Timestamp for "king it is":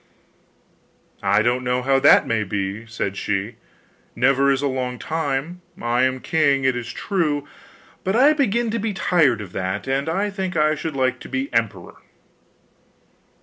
6.21-6.91